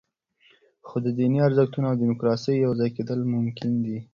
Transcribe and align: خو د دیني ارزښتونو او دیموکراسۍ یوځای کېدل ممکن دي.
خو 0.87 0.95
د 1.05 1.07
دیني 1.17 1.39
ارزښتونو 1.47 1.85
او 1.89 1.95
دیموکراسۍ 2.03 2.53
یوځای 2.65 2.89
کېدل 2.97 3.19
ممکن 3.35 3.71
دي. 3.85 3.97